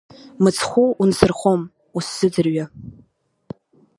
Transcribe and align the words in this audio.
Мцхәы 0.43 0.85
унсырхом 1.01 1.61
усзыӡырҩы. 1.97 2.65